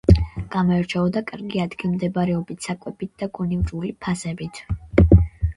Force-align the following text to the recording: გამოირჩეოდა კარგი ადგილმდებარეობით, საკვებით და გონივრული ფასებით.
გამოირჩეოდა 0.53 1.21
კარგი 1.27 1.61
ადგილმდებარეობით, 1.65 2.63
საკვებით 2.69 3.13
და 3.23 3.29
გონივრული 3.41 3.93
ფასებით. 4.07 4.65